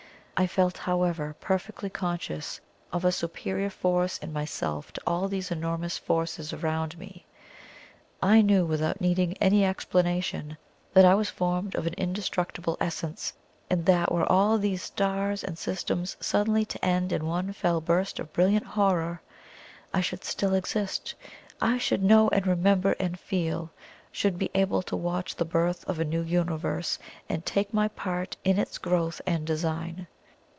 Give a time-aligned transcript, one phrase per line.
[0.37, 2.59] I felt, however, perfectly conscious
[2.91, 7.27] of a superior force in myself to all these enormous forces around me
[8.23, 10.57] I knew without needing any explanation
[10.95, 13.33] that I was formed of an indestructible essence,
[13.69, 18.17] and that were all these stars and systems suddenly to end in one fell burst
[18.17, 19.21] of brilliant horror,
[19.93, 21.13] I should still exist
[21.61, 23.69] I should know and remember and feel
[24.11, 26.97] should be able to watch the birth of a new Universe,
[27.29, 30.07] and take my part in its growth and design.